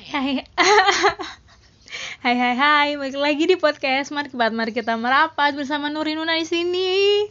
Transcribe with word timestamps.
Hai 0.00 0.40
Hai 2.24 2.32
hai 2.40 2.54
hai, 2.56 2.88
balik 2.96 3.20
lagi 3.20 3.44
di 3.44 3.60
podcast 3.60 4.16
Mari 4.16 4.32
kita, 4.32 4.48
mari 4.48 4.72
kita 4.72 4.96
merapat 4.96 5.52
bersama 5.52 5.92
Nuri 5.92 6.16
Nuna 6.16 6.40
di 6.40 6.48
sini. 6.48 7.28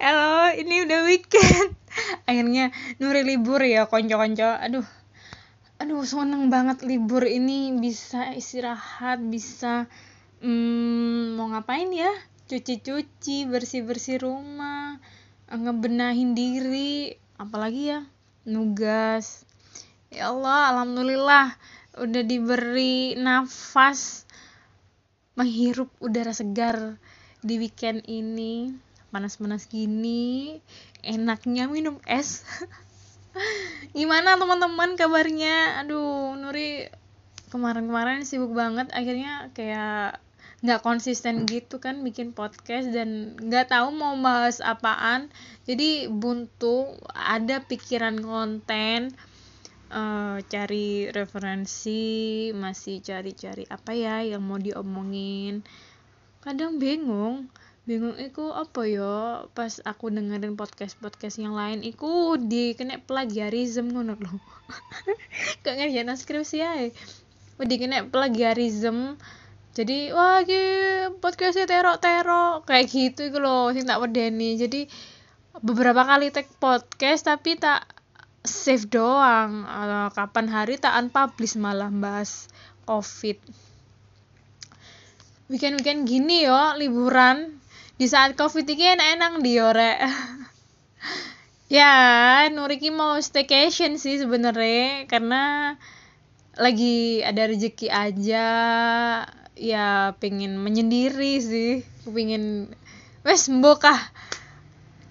Halo, 0.00 0.48
ini 0.56 0.88
udah 0.88 1.04
weekend. 1.04 1.76
Akhirnya 2.28 2.72
Nuri 2.96 3.20
libur 3.20 3.60
ya, 3.60 3.84
konco-konco. 3.84 4.48
Aduh, 4.64 4.88
aduh 5.76 6.08
seneng 6.08 6.48
banget 6.48 6.80
libur 6.88 7.28
ini 7.28 7.76
bisa 7.76 8.32
istirahat, 8.32 9.20
bisa 9.20 9.84
hmm, 10.40 11.36
mau 11.36 11.52
ngapain 11.52 11.92
ya? 11.92 12.16
Cuci-cuci, 12.48 13.44
bersih-bersih 13.44 14.24
rumah, 14.24 15.04
ngebenahin 15.52 16.32
diri, 16.32 17.12
apalagi 17.36 17.92
ya? 17.92 18.00
Nugas. 18.48 19.43
Ya 20.14 20.30
Allah, 20.30 20.70
alhamdulillah 20.70 21.58
udah 21.98 22.22
diberi 22.22 23.18
nafas 23.18 24.22
menghirup 25.34 25.90
udara 25.98 26.30
segar 26.30 27.02
di 27.42 27.58
weekend 27.58 28.06
ini. 28.06 28.70
Panas-panas 29.10 29.66
gini 29.66 30.62
enaknya 31.02 31.66
minum 31.66 31.98
es. 32.06 32.46
Gimana 33.98 34.38
teman-teman 34.38 34.94
kabarnya? 34.94 35.82
Aduh 35.82 36.38
Nuri 36.38 36.86
kemarin-kemarin 37.50 38.22
sibuk 38.22 38.54
banget. 38.54 38.94
Akhirnya 38.94 39.50
kayak 39.50 40.22
nggak 40.62 40.78
konsisten 40.86 41.42
gitu 41.42 41.82
kan 41.82 42.06
bikin 42.06 42.30
podcast 42.30 42.94
dan 42.94 43.34
nggak 43.42 43.74
tahu 43.74 43.90
mau 43.90 44.14
bahas 44.22 44.62
apaan. 44.62 45.26
Jadi 45.66 46.06
buntu 46.06 47.02
ada 47.18 47.66
pikiran 47.66 48.22
konten 48.22 49.10
uh, 49.94 50.42
cari 50.50 51.08
referensi 51.14 52.50
masih 52.50 52.98
cari-cari 52.98 53.62
apa 53.70 53.94
ya 53.94 54.26
yang 54.26 54.42
mau 54.42 54.58
diomongin. 54.58 55.62
Kadang 56.42 56.82
bingung 56.82 57.46
bingung 57.84 58.16
itu 58.16 58.48
apa 58.48 58.88
ya 58.88 59.44
pas 59.52 59.76
aku 59.84 60.08
dengerin 60.08 60.56
podcast 60.56 60.96
podcast 61.04 61.36
yang 61.36 61.52
lain 61.52 61.84
iku 61.84 62.40
di 62.40 62.72
kena 62.72 62.96
plagiarism 62.96 63.92
ngono 63.92 64.16
loh 64.16 64.40
gak 65.68 65.76
ngerjain 65.76 66.08
skripsi 66.16 66.64
ya 66.64 66.88
di 67.60 67.76
kena 67.76 68.08
plagiarism 68.08 69.20
jadi 69.74 70.14
wah 70.14 70.46
gitu 70.46 71.18
podcastnya 71.18 71.66
terok 71.66 71.98
terok 71.98 72.62
kayak 72.62 72.86
gitu 72.94 73.26
itu 73.26 73.38
loh 73.42 73.74
sing 73.74 73.82
tak 73.82 73.98
wedeni. 73.98 74.54
Jadi 74.54 74.86
beberapa 75.58 76.06
kali 76.06 76.30
tag 76.30 76.46
podcast 76.62 77.26
tapi 77.26 77.58
tak 77.58 77.82
save 78.44 78.92
doang. 78.92 79.64
Uh, 79.64 80.12
kapan 80.12 80.46
hari 80.52 80.76
tak 80.76 80.92
unpublish 81.00 81.56
malah 81.56 81.88
bahas 81.88 82.46
covid. 82.84 83.40
Weekend 85.48 85.80
weekend 85.80 86.04
gini 86.04 86.44
yo 86.44 86.76
liburan. 86.76 87.56
Di 87.96 88.04
saat 88.04 88.36
covid 88.36 88.68
ini 88.68 88.94
enak-enak 88.94 89.32
di 89.40 89.52
rek. 89.58 89.98
Ya 91.72 92.44
Nuriki 92.52 92.92
mau 92.92 93.16
staycation 93.18 93.96
sih 93.96 94.20
sebenarnya. 94.20 95.08
Karena 95.08 95.74
lagi 96.54 97.24
ada 97.24 97.48
rezeki 97.48 97.88
aja. 97.88 98.46
Ya 99.56 100.12
pengen 100.20 100.60
menyendiri 100.60 101.40
sih. 101.40 101.82
Pengen 102.04 102.70
wes 103.24 103.48
mbokah 103.48 103.96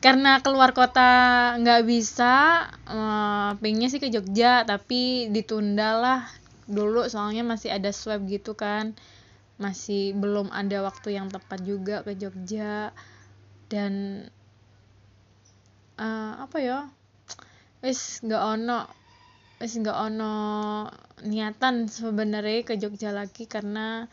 karena 0.04 0.44
keluar 0.44 0.76
kota 0.76 1.56
nggak 1.64 1.88
bisa 1.88 2.68
uh, 2.92 3.56
pengennya 3.64 3.88
sih 3.88 4.04
ke 4.04 4.12
Jogja 4.12 4.68
tapi 4.68 5.32
ditunda 5.32 5.96
lah 5.96 6.22
dulu 6.68 7.08
soalnya 7.08 7.48
masih 7.48 7.72
ada 7.72 7.96
swab 7.96 8.28
gitu 8.28 8.52
kan. 8.52 9.00
Masih 9.56 10.12
belum 10.20 10.52
ada 10.52 10.84
waktu 10.84 11.16
yang 11.16 11.32
tepat 11.32 11.64
juga 11.64 12.04
ke 12.04 12.20
Jogja. 12.20 12.92
Dan 13.72 14.28
uh, 15.96 16.34
apa 16.44 16.58
ya 16.60 16.80
wes 17.80 18.20
nggak 18.28 18.44
ono 18.44 18.88
wes 19.64 19.74
nggak 19.80 19.98
ono 20.12 20.36
niatan 21.24 21.88
sebenarnya 21.88 22.68
ke 22.68 22.76
Jogja 22.76 23.16
lagi 23.16 23.48
karena 23.48 24.12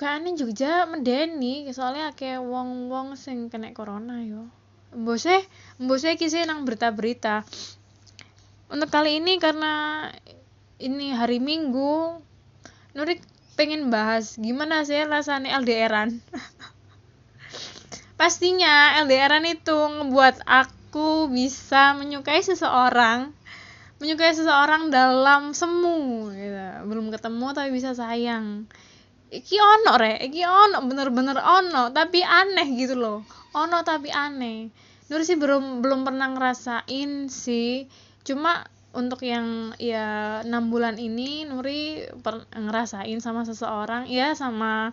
kayaknya 0.00 0.32
Jogja 0.40 0.88
medeni 0.88 1.68
soalnya 1.76 2.16
kayak 2.16 2.40
wong-wong 2.40 3.20
sing 3.20 3.52
kena 3.52 3.76
corona 3.76 4.24
yo. 4.24 4.48
Mbose 4.96 5.44
mbose 5.76 6.16
kisah 6.16 6.48
nang 6.48 6.64
berita-berita. 6.64 7.44
Untuk 8.72 8.88
kali 8.88 9.20
ini 9.20 9.36
karena 9.36 10.08
ini 10.80 11.12
hari 11.12 11.36
Minggu 11.36 12.16
Nurik 12.96 13.20
pengen 13.54 13.92
bahas 13.92 14.40
gimana 14.40 14.88
sih 14.88 15.04
rasanya 15.04 15.60
LDRan 15.60 16.16
pastinya 18.20 18.96
LDRan 19.04 19.44
itu 19.44 19.76
ngebuat 19.76 20.48
aku 20.48 21.28
bisa 21.28 21.92
menyukai 21.92 22.40
seseorang 22.40 23.36
menyukai 24.00 24.32
seseorang 24.32 24.88
dalam 24.88 25.52
semu 25.52 26.32
gitu. 26.32 26.88
belum 26.88 27.12
ketemu 27.12 27.46
tapi 27.52 27.68
bisa 27.68 27.92
sayang 27.92 28.64
iki 29.30 29.56
ono 29.62 29.94
re 29.94 30.18
iki 30.18 30.42
ono 30.42 30.82
bener-bener 30.84 31.38
ono. 31.38 31.94
Tapi 31.94 32.20
aneh 32.20 32.68
gitu 32.74 32.98
loh. 32.98 33.18
Ono 33.54 33.78
tapi 33.86 34.10
aneh. 34.10 34.70
Nur 35.10 35.22
sih 35.26 35.38
belum 35.38 35.82
belum 35.82 36.06
pernah 36.06 36.30
ngerasain 36.34 37.30
sih. 37.30 37.86
Cuma 38.26 38.66
untuk 38.90 39.22
yang 39.22 39.70
ya 39.78 40.42
enam 40.42 40.66
bulan 40.66 40.98
ini 40.98 41.46
Nuri 41.46 42.10
per, 42.22 42.46
ngerasain 42.50 43.18
sama 43.22 43.46
seseorang. 43.46 44.10
Ya 44.10 44.34
sama 44.34 44.90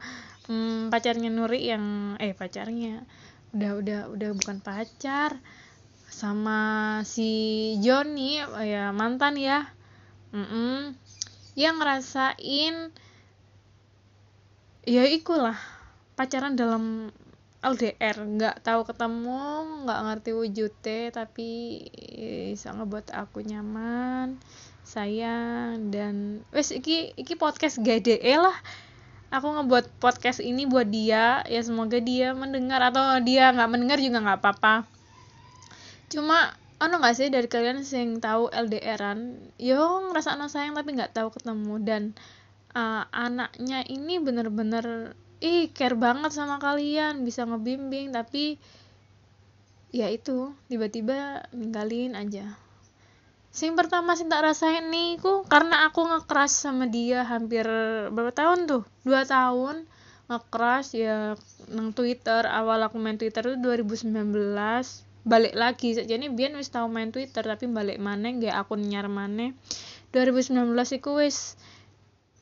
hmm, 0.50 0.94
pacarnya 0.94 1.34
Nuri 1.34 1.70
yang 1.70 2.18
eh 2.22 2.34
pacarnya. 2.38 3.06
Udah 3.54 3.72
udah 3.82 4.02
udah 4.14 4.30
bukan 4.38 4.62
pacar. 4.62 5.38
Sama 6.08 7.02
si 7.04 7.76
Joni 7.82 8.42
ya 8.66 8.90
mantan 8.94 9.38
ya. 9.38 9.70
Mm 10.34 10.46
-mm, 10.46 10.80
yang 11.58 11.82
ngerasain 11.82 12.94
ya 14.88 15.04
ikulah. 15.04 15.60
Pacaran 16.16 16.56
dalam 16.56 17.12
LDR 17.60 18.16
nggak 18.16 18.64
tahu 18.64 18.88
ketemu 18.88 19.44
nggak 19.84 20.00
ngerti 20.08 20.32
wujudnya 20.32 21.12
tapi 21.12 21.84
bisa 22.54 22.72
ngebuat 22.72 23.12
aku 23.12 23.44
nyaman 23.44 24.38
sayang 24.88 25.90
dan 25.92 26.46
wes 26.56 26.72
iki 26.72 27.12
iki 27.20 27.36
podcast 27.36 27.84
gede 27.84 28.24
lah. 28.40 28.56
Aku 29.28 29.52
ngebuat 29.52 30.00
podcast 30.00 30.40
ini 30.40 30.64
buat 30.64 30.88
dia. 30.88 31.44
Ya 31.52 31.60
semoga 31.60 32.00
dia 32.00 32.32
mendengar. 32.32 32.80
Atau 32.80 33.04
dia 33.28 33.52
nggak 33.52 33.68
mendengar 33.68 34.00
juga 34.00 34.24
nggak 34.24 34.40
apa-apa. 34.40 34.88
Cuma 36.08 36.56
ono 36.80 36.96
nggak 36.96 37.16
sih 37.20 37.28
dari 37.28 37.52
kalian 37.52 37.84
yang 37.84 38.24
tahu 38.24 38.48
LDRan 38.48 39.52
yo 39.60 40.08
ngerasa 40.08 40.40
sayang 40.48 40.80
tapi 40.80 40.96
nggak 40.96 41.12
tahu 41.12 41.36
ketemu. 41.36 41.76
Dan 41.84 42.16
uh, 42.78 43.04
anaknya 43.10 43.82
ini 43.90 44.22
bener-bener 44.22 45.18
ih 45.42 45.74
care 45.74 45.98
banget 45.98 46.30
sama 46.34 46.62
kalian 46.62 47.26
bisa 47.26 47.46
ngebimbing 47.46 48.14
tapi 48.14 48.62
ya 49.90 50.10
itu 50.14 50.54
tiba-tiba 50.70 51.50
ninggalin 51.54 52.14
aja. 52.14 52.54
Sing 53.50 53.74
pertama 53.74 54.14
sih 54.14 54.30
tak 54.30 54.46
rasain 54.46 54.94
nih 54.94 55.18
ku 55.18 55.42
karena 55.50 55.90
aku 55.90 56.06
ngekeras 56.06 56.54
sama 56.54 56.86
dia 56.86 57.26
hampir 57.26 57.66
berapa 58.14 58.30
tahun 58.30 58.70
tuh? 58.70 58.84
Dua 59.02 59.26
tahun 59.26 59.90
ngekeras 60.30 60.94
ya 60.94 61.34
nang 61.74 61.98
Twitter. 61.98 62.46
Awal 62.46 62.86
aku 62.86 63.02
main 63.02 63.18
Twitter 63.18 63.42
itu 63.42 63.58
2019 63.58 64.14
balik 65.28 65.60
lagi 65.60 65.92
saja 65.92 66.16
nih 66.16 66.32
biar 66.32 66.56
wis 66.56 66.72
tahu 66.72 66.88
main 66.88 67.12
Twitter 67.12 67.44
tapi 67.44 67.68
balik 67.68 68.00
mana 68.00 68.32
gak 68.40 68.64
akun 68.64 68.88
nyar 68.88 69.12
mana 69.12 69.52
2019 70.16 70.72
iku 71.04 71.20
wis 71.20 71.60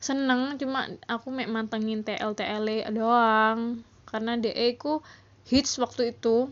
seneng 0.06 0.54
cuma 0.62 0.86
aku 1.10 1.34
mek 1.34 1.50
mantengin 1.50 2.06
TL 2.06 2.38
TL 2.38 2.94
doang. 2.94 3.82
Karena 4.06 4.38
DE 4.38 4.78
ku 4.78 5.02
hits 5.50 5.82
waktu 5.82 6.14
itu. 6.14 6.46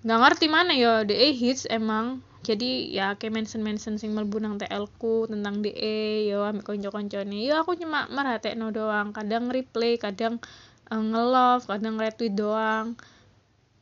Nggak 0.00 0.20
ngerti 0.24 0.46
mana 0.48 0.72
ya 0.72 1.04
DE 1.04 1.36
hits 1.36 1.68
emang. 1.68 2.24
Jadi 2.40 2.88
ya 2.88 3.20
kayak 3.20 3.36
mention 3.36 3.60
mention 3.60 4.00
sing 4.00 4.16
melbu 4.16 4.40
nang 4.40 4.56
TL 4.56 4.88
ku 4.96 5.28
tentang 5.28 5.60
DE 5.60 6.32
yo 6.32 6.48
ambil 6.48 6.64
konco 6.64 6.88
konco 6.88 7.20
nih 7.20 7.52
yo 7.52 7.60
aku 7.60 7.76
cuma 7.76 8.08
no 8.08 8.72
doang. 8.72 9.12
Kadang 9.12 9.52
replay 9.52 10.00
kadang 10.00 10.40
uh, 10.88 11.02
nge-love 11.04 11.68
kadang 11.68 12.00
retweet 12.00 12.32
doang. 12.32 12.96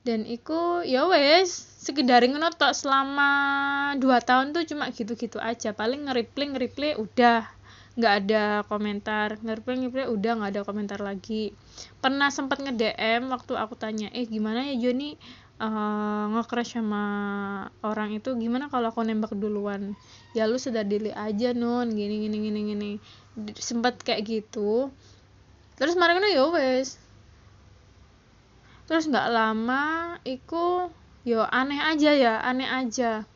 Dan 0.03 0.27
iku 0.27 0.83
ya 0.83 1.07
wes 1.07 1.55
sekedar 1.79 2.27
ngono 2.27 2.51
selama 2.75 3.31
dua 4.03 4.19
tahun 4.19 4.51
tuh 4.51 4.67
cuma 4.67 4.91
gitu-gitu 4.91 5.39
aja. 5.39 5.71
Paling 5.71 6.11
nge-replay 6.11 6.47
nge-replay 6.51 6.93
udah 6.99 7.58
nggak 7.99 8.15
ada 8.25 8.45
komentar. 8.71 9.43
Ngerpe 9.43 9.75
udah 10.07 10.33
nggak 10.39 10.51
ada 10.55 10.63
komentar 10.63 11.03
lagi. 11.03 11.51
Pernah 11.99 12.31
sempat 12.31 12.63
nge 12.63 12.73
DM 12.79 13.27
waktu 13.29 13.59
aku 13.59 13.75
tanya 13.75 14.09
eh 14.15 14.25
gimana 14.25 14.63
ya 14.71 14.79
Joni? 14.79 15.19
Uh, 15.59 16.31
nge-crush 16.39 16.79
sama 16.79 17.03
orang 17.83 18.15
itu 18.15 18.31
gimana 18.39 18.71
kalau 18.71 18.95
aku 18.95 19.03
nembak 19.03 19.35
duluan? 19.35 19.99
Ya 20.31 20.47
lu 20.47 20.55
sudah 20.55 20.87
dili 20.87 21.11
aja 21.11 21.51
non 21.51 21.91
gini 21.91 22.23
gini 22.23 22.37
gini 22.39 22.61
gini. 22.63 22.91
Sempat 23.59 24.07
kayak 24.07 24.23
gitu. 24.23 24.95
Terus 25.75 25.99
mereka 25.99 26.23
ya 26.31 26.47
wes. 26.55 27.03
Terus 28.87 29.11
nggak 29.11 29.29
lama 29.35 30.15
iku 30.23 30.95
yo 31.27 31.43
aneh 31.45 31.83
aja 31.83 32.15
ya 32.15 32.41
aneh 32.41 32.65
aja 32.65 33.27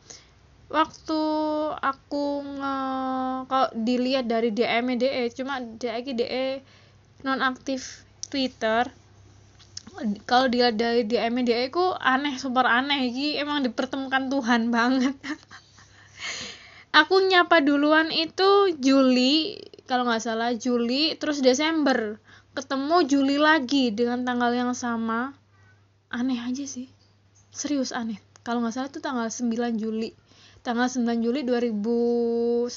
waktu 0.71 1.21
aku 1.79 2.25
nge 2.59 2.77
kalau 3.49 3.69
dilihat 3.75 4.25
dari 4.25 4.49
DM 4.55 4.95
DE 4.95 5.23
cuma 5.35 5.59
DE 5.59 6.11
DE 6.15 6.47
non 7.23 7.39
aktif 7.39 8.03
Twitter. 8.27 8.87
Kalau 10.25 10.49
dilihat 10.49 10.75
dari 10.75 11.05
DM 11.05 11.45
DE 11.45 11.69
ku 11.69 11.93
aneh 12.01 12.35
super 12.41 12.65
aneh. 12.65 13.09
Iki 13.09 13.37
emang 13.39 13.61
dipertemukan 13.61 14.27
Tuhan 14.31 14.69
banget. 14.75 15.15
Aku 16.93 17.25
nyapa 17.25 17.61
duluan 17.61 18.13
itu 18.13 18.77
Juli 18.77 19.57
kalau 19.89 20.05
nggak 20.05 20.21
salah 20.21 20.51
Juli 20.53 21.13
terus 21.17 21.41
Desember. 21.41 22.17
Ketemu 22.53 22.97
Juli 23.09 23.37
lagi 23.41 23.89
dengan 23.89 24.21
tanggal 24.25 24.53
yang 24.53 24.73
sama. 24.77 25.33
Aneh 26.13 26.37
aja 26.37 26.65
sih. 26.69 26.89
Serius 27.49 27.93
aneh. 27.93 28.21
Kalau 28.45 28.61
nggak 28.61 28.73
salah 28.75 28.89
itu 28.91 28.99
tanggal 29.01 29.25
9 29.31 29.79
Juli 29.79 30.13
tanggal 30.63 30.87
9 30.87 31.19
Juli 31.19 31.43
2019 31.43 32.71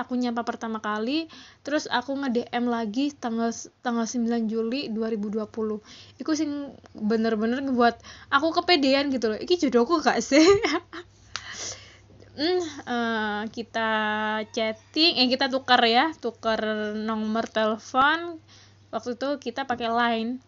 aku 0.00 0.12
nyapa 0.16 0.48
pertama 0.48 0.80
kali 0.80 1.28
terus 1.60 1.84
aku 1.84 2.16
nge-DM 2.16 2.64
lagi 2.72 3.12
tanggal 3.12 3.52
tanggal 3.84 4.08
9 4.08 4.48
Juli 4.48 4.88
2020 4.88 5.44
itu 6.16 6.30
sih 6.32 6.48
bener-bener 6.96 7.60
ngebuat 7.68 8.00
aku 8.32 8.48
kepedean 8.56 9.12
gitu 9.12 9.28
loh. 9.28 9.38
Iki 9.38 9.68
jodohku 9.68 10.00
gak 10.00 10.24
sih? 10.24 10.42
Hmm, 12.38 12.62
uh, 12.86 13.42
kita 13.50 13.90
chatting 14.54 15.18
eh 15.18 15.26
kita 15.26 15.50
tukar 15.50 15.82
ya 15.82 16.14
tukar 16.22 16.62
nomor 16.94 17.50
telepon. 17.50 18.38
Waktu 18.94 19.18
itu 19.18 19.42
kita 19.42 19.66
pakai 19.66 19.90
line. 19.90 20.38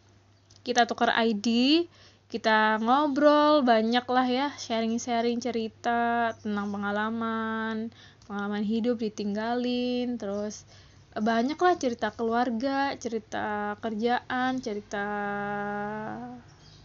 Kita 0.62 0.86
tukar 0.86 1.10
ID 1.10 1.82
kita 2.30 2.78
ngobrol 2.78 3.66
banyak 3.66 4.06
lah 4.06 4.26
ya 4.26 4.48
sharing-sharing 4.54 5.42
cerita 5.42 6.32
tentang 6.38 6.70
pengalaman 6.70 7.90
pengalaman 8.30 8.62
hidup 8.62 9.02
ditinggalin 9.02 10.14
terus 10.14 10.62
banyak 11.10 11.58
lah 11.58 11.74
cerita 11.74 12.14
keluarga 12.14 12.94
cerita 12.94 13.74
kerjaan 13.82 14.62
cerita 14.62 15.06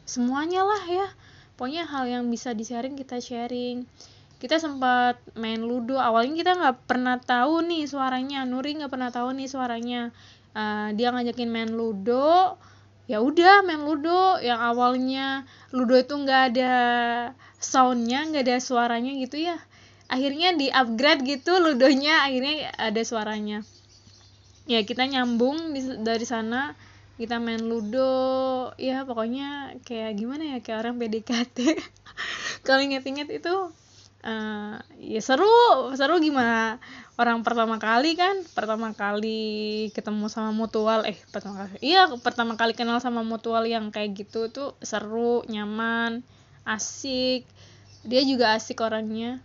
semuanya 0.06 0.62
lah 0.64 0.84
ya. 0.86 1.08
Pokoknya 1.58 1.90
hal 1.90 2.06
yang 2.08 2.24
bisa 2.30 2.54
di 2.54 2.64
sharing 2.64 2.96
kita 2.96 3.20
sharing. 3.20 3.84
Kita 4.38 4.62
sempat 4.62 5.18
main 5.34 5.60
ludo 5.60 5.98
awalnya 5.98 6.38
kita 6.38 6.52
nggak 6.54 6.78
pernah 6.86 7.18
tahu 7.18 7.66
nih 7.66 7.90
suaranya. 7.90 8.46
Nuri 8.46 8.78
nggak 8.78 8.94
pernah 8.94 9.10
tahu 9.10 9.34
nih 9.34 9.50
suaranya. 9.50 10.14
Uh, 10.56 10.96
dia 10.96 11.12
ngajakin 11.12 11.50
main 11.52 11.72
ludo 11.74 12.56
ya 13.06 13.22
udah 13.22 13.66
main 13.66 13.82
ludo. 13.86 14.38
Yang 14.42 14.60
awalnya 14.62 15.26
ludo 15.74 15.96
itu 15.98 16.14
nggak 16.14 16.42
ada 16.54 16.74
soundnya 17.58 18.26
nggak 18.30 18.44
ada 18.46 18.58
suaranya 18.62 19.12
gitu 19.18 19.42
ya. 19.42 19.58
Akhirnya 20.06 20.54
di 20.54 20.70
upgrade 20.70 21.26
gitu 21.26 21.58
ludonya 21.58 22.26
akhirnya 22.26 22.70
ada 22.78 23.02
suaranya. 23.02 23.66
Ya 24.66 24.82
kita 24.82 25.06
nyambung 25.06 25.74
dari 26.02 26.26
sana. 26.26 26.74
Kita 27.16 27.40
main 27.40 27.64
ludo. 27.64 28.76
Ya 28.76 29.08
pokoknya 29.08 29.80
kayak 29.88 30.20
gimana 30.20 30.56
ya? 30.56 30.58
Kayak 30.60 30.80
orang 30.86 30.96
PDKT 31.00 31.58
kalau 32.68 32.82
inget-inget 32.84 33.30
itu 33.32 33.56
uh, 34.26 34.82
ya 35.00 35.22
seru 35.22 35.48
seru 35.94 36.18
gimana? 36.20 36.82
Orang 37.16 37.46
pertama 37.46 37.78
kali 37.78 38.18
kan? 38.18 38.42
Pertama 38.52 38.92
kali 38.92 39.88
ketemu 39.94 40.28
sama 40.28 40.52
mutual 40.52 41.06
eh 41.08 41.16
pertama 41.32 41.64
kali 41.64 41.80
iya 41.80 42.10
pertama 42.20 42.54
kali 42.60 42.74
kenal 42.76 43.00
sama 43.00 43.22
mutual 43.22 43.64
yang 43.70 43.94
kayak 43.94 44.18
gitu 44.18 44.50
tuh 44.52 44.74
seru 44.82 45.46
nyaman 45.48 46.26
asik. 46.68 47.46
Dia 48.04 48.22
juga 48.26 48.58
asik 48.58 48.82
orangnya. 48.82 49.40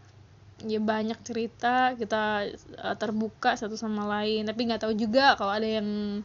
Ya 0.60 0.76
banyak 0.76 1.16
cerita 1.24 1.96
kita 1.96 2.52
uh, 2.80 2.96
terbuka 2.96 3.54
satu 3.54 3.76
sama 3.76 4.08
lain. 4.08 4.48
Tapi 4.48 4.60
nggak 4.66 4.82
tahu 4.88 4.96
juga 4.96 5.36
kalau 5.36 5.52
ada 5.54 5.68
yang 5.68 6.20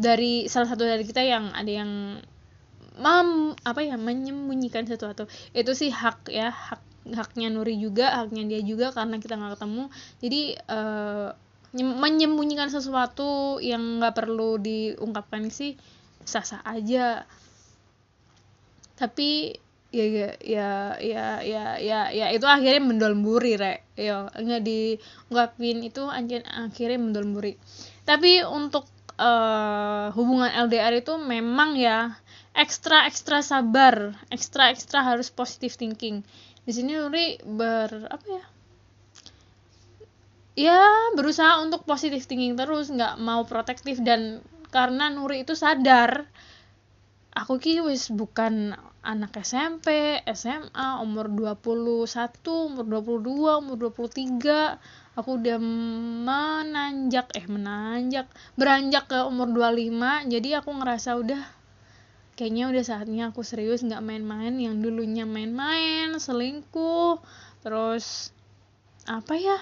dari 0.00 0.46
salah 0.50 0.68
satu 0.70 0.86
dari 0.86 1.02
kita 1.06 1.22
yang 1.22 1.50
ada 1.54 1.70
yang 1.70 2.20
mam 3.00 3.56
apa 3.64 3.80
ya 3.80 3.96
menyembunyikan 3.96 4.84
sesuatu. 4.84 5.26
Itu 5.56 5.72
sih 5.72 5.90
hak 5.90 6.28
ya 6.28 6.52
hak 6.52 6.89
haknya 7.08 7.48
Nuri 7.48 7.80
juga 7.80 8.12
haknya 8.24 8.44
dia 8.44 8.60
juga 8.60 8.92
karena 8.92 9.16
kita 9.16 9.34
nggak 9.38 9.56
ketemu. 9.56 9.84
Jadi 10.20 10.42
uh, 10.68 11.28
menyembunyikan 11.76 12.68
sesuatu 12.68 13.62
yang 13.62 14.02
nggak 14.02 14.14
perlu 14.14 14.58
diungkapkan 14.58 15.48
sih 15.48 15.78
sah-sah 16.26 16.60
aja. 16.66 17.24
Tapi 18.98 19.56
ya 19.90 20.06
ya 20.06 20.28
ya 20.38 20.70
ya 21.02 21.26
ya 21.42 21.64
ya, 21.82 22.00
ya 22.14 22.26
itu 22.30 22.46
akhirnya 22.46 22.82
mendolmburi 22.82 23.56
rek. 23.56 23.86
Ya 23.96 24.28
nggak 24.30 24.62
diungkapin 24.62 25.82
itu 25.86 26.04
akhirnya 26.06 26.98
mendolmburi 27.00 27.56
tapi 28.10 28.42
untuk 28.42 28.90
uh, 29.22 30.10
hubungan 30.18 30.50
LDR 30.66 30.98
itu 30.98 31.14
memang 31.14 31.78
ya 31.78 32.18
ekstra 32.58 33.06
ekstra 33.06 33.38
sabar 33.38 34.18
ekstra 34.34 34.74
ekstra 34.74 35.06
harus 35.06 35.30
positive 35.30 35.78
thinking 35.78 36.26
di 36.70 36.78
sini 36.78 36.94
Nuri 36.94 37.42
ber 37.42 38.06
apa 38.06 38.26
ya? 38.30 38.44
Ya 40.54 40.82
berusaha 41.18 41.58
untuk 41.66 41.82
positif 41.82 42.30
thinking 42.30 42.54
terus 42.54 42.94
nggak 42.94 43.18
mau 43.18 43.42
protektif. 43.42 43.98
Dan 43.98 44.38
karena 44.70 45.10
Nuri 45.10 45.42
itu 45.42 45.58
sadar 45.58 46.30
aku 47.34 47.58
ki 47.58 47.82
wis 47.82 48.06
bukan 48.14 48.78
anak 49.02 49.34
SMP, 49.42 50.22
SMA, 50.30 51.02
umur 51.02 51.26
21, 51.26 51.58
umur 52.46 52.86
22, 52.86 53.58
umur 53.66 53.76
23 53.90 54.78
aku 55.18 55.36
udah 55.42 55.58
menanjak 56.24 57.34
eh 57.34 57.44
menanjak 57.50 58.30
beranjak 58.54 59.10
ke 59.10 59.18
umur 59.26 59.50
25 59.52 60.30
jadi 60.32 60.62
aku 60.62 60.70
ngerasa 60.70 61.18
udah 61.18 61.59
kayaknya 62.40 62.72
udah 62.72 62.80
saatnya 62.80 63.22
aku 63.28 63.44
serius 63.44 63.84
nggak 63.84 64.00
main-main 64.00 64.56
yang 64.56 64.80
dulunya 64.80 65.28
main-main 65.28 66.16
selingkuh 66.16 67.20
terus 67.60 68.32
apa 69.04 69.36
ya? 69.36 69.60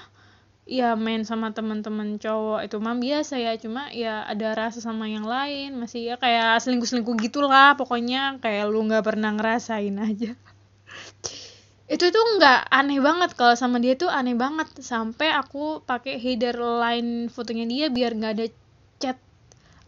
Ya 0.68 0.94
main 0.94 1.26
sama 1.26 1.50
teman-teman 1.50 2.22
cowok 2.22 2.60
itu 2.62 2.76
mah 2.78 2.94
biasa 2.94 3.34
ya 3.40 3.58
cuma 3.58 3.90
ya 3.90 4.22
ada 4.30 4.54
rasa 4.54 4.78
sama 4.78 5.10
yang 5.10 5.26
lain 5.26 5.74
masih 5.74 6.12
ya 6.12 6.14
kayak 6.22 6.62
selingkuh-selingkuh 6.62 7.18
gitulah 7.18 7.74
pokoknya 7.74 8.38
kayak 8.38 8.70
lu 8.70 8.86
nggak 8.86 9.02
pernah 9.02 9.34
ngerasain 9.34 9.98
aja. 9.98 10.38
Itu 11.98 12.14
tuh 12.14 12.24
nggak 12.38 12.68
aneh 12.70 13.00
banget 13.02 13.34
kalau 13.34 13.58
sama 13.58 13.82
dia 13.82 13.98
tuh 13.98 14.12
aneh 14.12 14.38
banget 14.38 14.70
sampai 14.78 15.34
aku 15.34 15.82
pakai 15.82 16.20
header 16.20 16.54
line 16.54 17.26
fotonya 17.26 17.64
dia 17.66 17.86
biar 17.90 18.12
nggak 18.14 18.32
ada 18.38 18.46
chat 19.02 19.18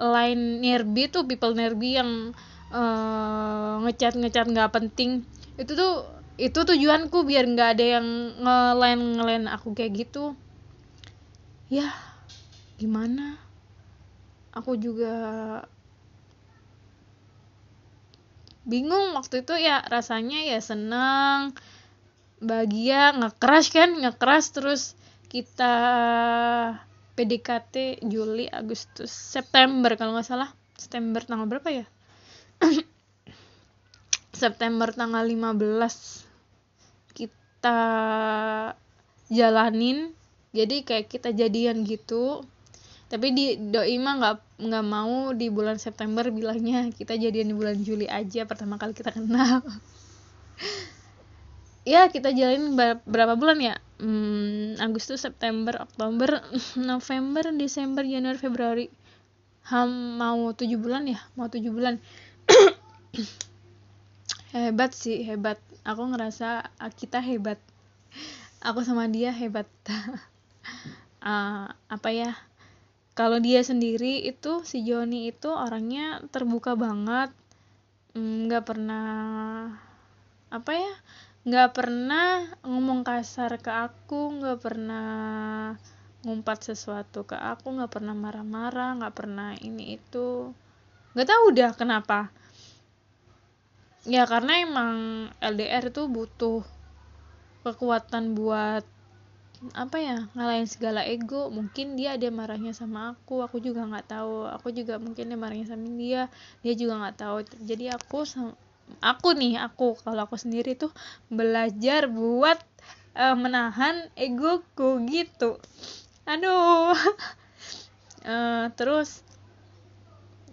line 0.00 0.64
nearby 0.64 1.12
tuh 1.12 1.28
people 1.28 1.52
nearby 1.52 2.00
yang 2.00 2.32
uh, 2.70 3.82
ngecat 3.86 4.14
ngecat 4.16 4.46
nggak 4.50 4.72
penting. 4.72 5.26
Itu 5.58 5.74
tuh 5.74 6.06
itu 6.40 6.56
tujuanku 6.56 7.28
biar 7.28 7.44
nggak 7.44 7.70
ada 7.76 7.84
yang 8.00 8.06
ngelain 8.40 9.00
ngelain 9.18 9.44
aku 9.50 9.76
kayak 9.76 10.08
gitu. 10.08 10.32
Ya 11.68 11.92
gimana? 12.80 13.36
Aku 14.56 14.74
juga 14.74 15.14
bingung 18.66 19.14
waktu 19.18 19.42
itu 19.42 19.54
ya 19.56 19.82
rasanya 19.82 20.46
ya 20.46 20.60
seneng 20.62 21.56
bahagia 22.40 23.12
ngekeras 23.16 23.66
kan 23.72 23.90
ngekeras 24.00 24.44
terus 24.54 24.82
kita 25.30 25.74
PDKT 27.14 28.00
Juli 28.08 28.48
Agustus 28.48 29.12
September 29.12 29.92
kalau 29.94 30.16
nggak 30.16 30.26
salah. 30.26 30.50
September 30.80 31.20
tanggal 31.20 31.44
berapa 31.44 31.68
ya 31.68 31.84
September 34.40 34.88
tanggal 34.92 35.24
15 35.24 37.16
kita 37.16 37.80
jalanin. 39.28 40.12
Jadi 40.50 40.82
kayak 40.82 41.06
kita 41.06 41.30
jadian 41.30 41.86
gitu. 41.86 42.42
Tapi 43.10 43.34
di 43.34 43.58
doi 43.58 43.98
mah 43.98 44.14
nggak 44.22 44.36
nggak 44.70 44.86
mau 44.86 45.34
di 45.34 45.50
bulan 45.50 45.82
September 45.82 46.22
bilangnya 46.30 46.94
kita 46.94 47.18
jadian 47.18 47.50
di 47.50 47.56
bulan 47.58 47.82
Juli 47.82 48.06
aja 48.06 48.46
pertama 48.46 48.78
kali 48.78 48.94
kita 48.94 49.10
kenal. 49.10 49.62
Ya 51.88 52.12
kita 52.12 52.36
jalanin 52.36 52.76
berapa 53.08 53.40
bulan 53.40 53.56
ya? 53.56 53.80
Hmm, 53.96 54.76
Agustus 54.84 55.24
September 55.24 55.88
Oktober 55.88 56.44
November 56.76 57.48
Desember 57.56 58.04
Januari 58.04 58.36
Februari. 58.36 58.86
Ham 59.72 60.20
mau 60.20 60.52
tujuh 60.52 60.76
bulan 60.76 61.08
ya? 61.08 61.24
Mau 61.40 61.48
tujuh 61.48 61.72
bulan 61.72 61.96
hebat 64.54 64.90
sih 64.94 65.22
hebat. 65.26 65.58
Aku 65.86 66.06
ngerasa 66.10 66.70
ah, 66.76 66.92
kita 66.92 67.18
hebat. 67.22 67.58
Aku 68.60 68.84
sama 68.84 69.08
dia 69.08 69.32
hebat. 69.32 69.66
Uh, 71.22 71.70
apa 71.94 72.08
ya? 72.12 72.32
Kalau 73.18 73.42
dia 73.42 73.60
sendiri 73.60 74.22
itu 74.24 74.62
si 74.64 74.86
Joni 74.86 75.28
itu 75.28 75.50
orangnya 75.50 76.22
terbuka 76.30 76.78
banget. 76.78 77.34
Mm, 78.14 78.48
nggak 78.48 78.64
pernah 78.64 79.08
apa 80.50 80.72
ya? 80.72 80.92
Nggak 81.40 81.70
pernah 81.72 82.44
ngomong 82.64 83.02
kasar 83.02 83.58
ke 83.58 83.72
aku 83.72 84.40
nggak 84.40 84.58
pernah 84.60 85.08
ngumpat 86.20 86.68
sesuatu 86.68 87.24
ke 87.24 87.32
aku 87.32 87.80
nggak 87.80 87.96
pernah 87.96 88.12
marah-marah 88.12 89.00
nggak 89.00 89.14
pernah 89.16 89.56
ini 89.56 89.96
itu. 89.96 90.52
Nggak 91.16 91.28
tahu 91.28 91.42
udah 91.50 91.70
kenapa 91.74 92.30
ya 94.08 94.24
karena 94.24 94.64
emang 94.64 94.94
LDR 95.44 95.92
tuh 95.92 96.08
butuh 96.08 96.64
kekuatan 97.60 98.32
buat 98.32 98.84
apa 99.76 100.00
ya 100.00 100.16
ngalahin 100.32 100.64
segala 100.64 101.04
ego. 101.04 101.52
Mungkin 101.52 102.00
dia 102.00 102.16
ada 102.16 102.28
marahnya 102.32 102.72
sama 102.72 103.12
aku 103.12 103.44
aku 103.44 103.60
juga 103.60 103.84
nggak 103.84 104.08
tahu. 104.08 104.48
Aku 104.56 104.72
juga 104.72 104.96
mungkin 104.96 105.28
dia 105.28 105.36
marahnya 105.36 105.68
sama 105.68 105.84
dia 106.00 106.32
dia 106.64 106.72
juga 106.72 106.96
nggak 106.96 107.16
tahu. 107.20 107.36
Jadi 107.68 107.92
aku 107.92 108.24
aku 109.04 109.28
nih 109.36 109.60
aku 109.60 110.00
kalau 110.00 110.24
aku 110.24 110.40
sendiri 110.40 110.72
tuh 110.80 110.88
belajar 111.28 112.08
buat 112.08 112.56
uh, 113.12 113.36
menahan 113.36 114.08
egoku 114.16 115.04
gitu. 115.12 115.60
Aduh. 116.24 116.96
Uh, 118.24 118.66
terus 118.80 119.20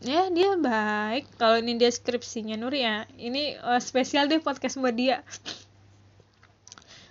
ya 0.05 0.29
dia 0.29 0.53
baik. 0.57 1.25
Kalau 1.41 1.57
ini 1.57 1.77
deskripsinya 1.77 2.57
Nur 2.59 2.73
ya 2.73 3.09
ini 3.17 3.57
uh, 3.57 3.81
spesial 3.81 4.29
deh 4.29 4.41
podcast 4.41 4.77
buat 4.77 4.93
dia. 4.93 5.25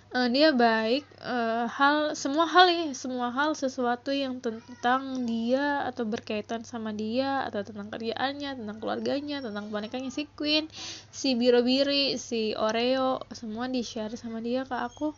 Uh, 0.07 0.31
dia 0.31 0.55
baik 0.55 1.03
uh, 1.19 1.67
hal 1.67 2.15
semua 2.15 2.47
hal 2.47 2.71
ya 2.71 2.95
semua 2.95 3.27
hal 3.27 3.51
sesuatu 3.59 4.15
yang 4.15 4.39
tentang 4.39 5.27
dia 5.27 5.83
atau 5.83 6.07
berkaitan 6.07 6.63
sama 6.63 6.95
dia 6.95 7.43
atau 7.43 7.59
tentang 7.67 7.91
kerjaannya 7.91 8.55
tentang 8.55 8.77
keluarganya 8.79 9.43
tentang 9.43 9.67
bonekanya 9.67 10.07
si 10.07 10.23
Queen 10.39 10.71
si 11.11 11.35
Biro 11.35 11.59
Biri 11.59 12.15
si 12.15 12.55
Oreo 12.55 13.19
semua 13.35 13.67
di 13.67 13.83
share 13.83 14.15
sama 14.15 14.39
dia 14.39 14.63
ke 14.63 14.79
aku. 14.79 15.11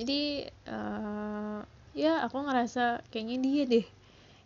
Jadi 0.00 0.48
uh, 0.64 1.60
ya 1.92 2.24
aku 2.24 2.40
ngerasa 2.40 3.04
kayaknya 3.12 3.36
dia 3.44 3.62
deh 3.68 3.86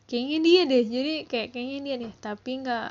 kayaknya 0.07 0.39
dia 0.43 0.61
deh 0.71 0.85
jadi 0.87 1.15
kayak 1.27 1.49
kayaknya 1.55 1.79
dia 1.83 1.97
deh. 2.03 2.13
Tapi 2.23 2.51
nggak 2.63 2.89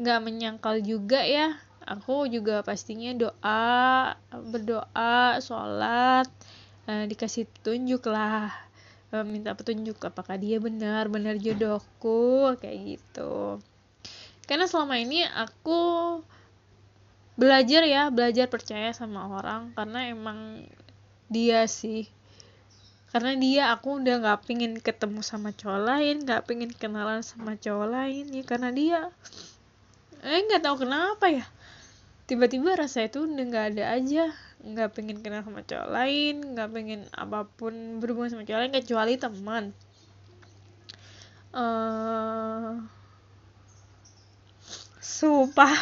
nggak 0.00 0.20
menyangkal 0.24 0.80
juga 0.80 1.22
ya. 1.24 1.56
Aku 1.88 2.28
juga 2.28 2.60
pastinya 2.60 3.16
doa 3.16 4.12
berdoa 4.28 5.40
sholat 5.40 6.28
eh, 6.88 7.04
dikasih 7.08 7.48
petunjuk 7.48 8.04
lah. 8.08 8.52
Eh, 9.08 9.24
minta 9.24 9.56
petunjuk 9.56 9.96
apakah 10.04 10.36
dia 10.36 10.60
benar 10.60 11.08
benar 11.08 11.40
jodohku 11.40 12.52
kayak 12.60 13.00
gitu. 13.00 13.56
Karena 14.44 14.64
selama 14.64 15.00
ini 15.00 15.24
aku 15.24 15.80
belajar 17.36 17.84
ya 17.84 18.08
belajar 18.12 18.48
percaya 18.52 18.92
sama 18.92 19.32
orang. 19.32 19.72
Karena 19.72 20.12
emang 20.12 20.64
dia 21.28 21.64
sih 21.68 22.08
karena 23.08 23.32
dia 23.40 23.62
aku 23.72 24.04
udah 24.04 24.20
nggak 24.20 24.44
pingin 24.44 24.72
ketemu 24.84 25.24
sama 25.24 25.56
cowok 25.56 25.80
lain 25.80 26.28
nggak 26.28 26.44
pingin 26.44 26.68
kenalan 26.68 27.24
sama 27.24 27.56
cowok 27.56 27.88
lain 27.88 28.24
ya. 28.28 28.44
Karena 28.44 28.68
dia 28.68 29.00
eh 30.20 30.40
nggak 30.44 30.60
tahu 30.60 30.84
kenapa 30.84 31.32
ya. 31.32 31.48
Tiba-tiba 32.28 32.76
rasa 32.76 33.08
itu 33.08 33.24
udah 33.24 33.44
nggak 33.48 33.66
ada 33.74 33.84
aja. 33.96 34.24
Nggak 34.60 34.88
pengen 34.92 35.24
kenal 35.24 35.40
sama 35.40 35.64
cowok 35.64 35.88
lain 35.88 36.34
nggak 36.52 36.68
pengen 36.68 37.00
apa 37.16 37.48
pun 37.48 37.96
berhubungan 37.96 38.36
sama 38.36 38.44
cowok 38.44 38.60
lain 38.60 38.74
kecuali 38.76 39.14
teman. 39.16 39.64
Uh, 41.48 42.84
sumpah. 45.00 45.76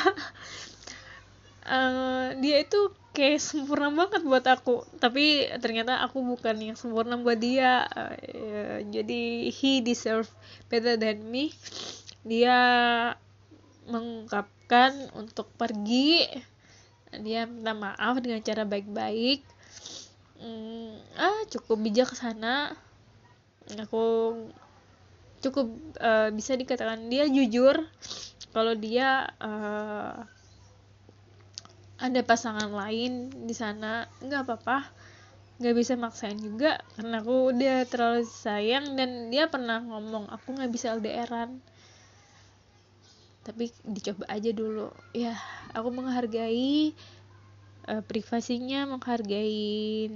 Uh, 1.66 2.30
dia 2.42 2.62
itu 2.62 2.94
kayak 3.16 3.40
sempurna 3.40 3.88
banget 3.88 4.20
buat 4.28 4.44
aku. 4.44 4.84
Tapi 5.00 5.48
ternyata 5.64 6.04
aku 6.04 6.20
bukan 6.20 6.60
yang 6.60 6.76
sempurna 6.76 7.16
buat 7.16 7.40
dia. 7.40 7.88
Uh, 7.88 8.84
jadi 8.92 9.48
he 9.48 9.80
deserve 9.80 10.28
better 10.68 11.00
than 11.00 11.24
me. 11.24 11.48
Dia 12.28 12.58
mengungkapkan 13.88 15.16
untuk 15.16 15.48
pergi. 15.56 16.28
Dia 17.16 17.48
minta 17.48 17.72
maaf 17.72 18.20
dengan 18.20 18.44
cara 18.44 18.68
baik-baik. 18.68 19.40
Hmm, 20.36 21.00
ah 21.16 21.48
cukup 21.48 21.80
bijaksana 21.80 22.76
aku 23.74 24.36
cukup 25.40 25.66
uh, 25.98 26.28
bisa 26.30 26.52
dikatakan 26.54 27.08
dia 27.08 27.24
jujur. 27.24 27.88
Kalau 28.52 28.72
dia 28.76 29.32
uh, 29.40 30.35
ada 31.96 32.20
pasangan 32.20 32.68
lain 32.68 33.32
di 33.48 33.54
sana 33.56 34.04
nggak 34.20 34.42
apa-apa. 34.44 34.78
Nggak 35.56 35.74
bisa 35.76 35.92
maksain 35.96 36.36
juga 36.36 36.76
karena 36.96 37.24
aku 37.24 37.56
udah 37.56 37.88
terlalu 37.88 38.28
sayang 38.28 38.92
dan 38.92 39.32
dia 39.32 39.48
pernah 39.48 39.80
ngomong 39.80 40.28
aku 40.28 40.52
nggak 40.52 40.68
bisa 40.68 40.92
LDRan. 40.92 41.56
Tapi 43.40 43.72
dicoba 43.88 44.28
aja 44.28 44.50
dulu. 44.52 44.92
Ya 45.16 45.32
aku 45.72 45.88
menghargai 45.88 46.92
uh, 47.88 48.02
privasinya 48.04 48.84
menghargai 48.84 50.12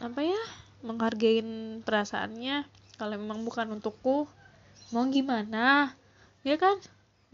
apa 0.00 0.20
ya 0.24 0.42
menghargai 0.80 1.44
perasaannya. 1.84 2.64
Kalau 2.96 3.14
memang 3.20 3.44
bukan 3.44 3.76
untukku 3.76 4.24
mau 4.88 5.04
gimana? 5.12 5.92
Ya 6.40 6.56
kan? 6.56 6.80